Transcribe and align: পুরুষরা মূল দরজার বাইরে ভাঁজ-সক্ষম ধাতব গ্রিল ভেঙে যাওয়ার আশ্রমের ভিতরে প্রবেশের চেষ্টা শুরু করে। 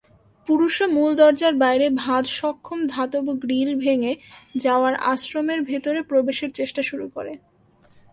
পুরুষরা 0.45 0.87
মূল 0.87 1.11
দরজার 1.15 1.53
বাইরে 1.55 1.87
ভাঁজ-সক্ষম 1.95 2.79
ধাতব 2.87 3.25
গ্রিল 3.37 3.71
ভেঙে 3.79 4.13
যাওয়ার 4.57 4.93
আশ্রমের 4.95 5.59
ভিতরে 5.61 5.99
প্রবেশের 6.01 6.51
চেষ্টা 6.51 6.81
শুরু 6.81 7.05
করে। 7.09 7.33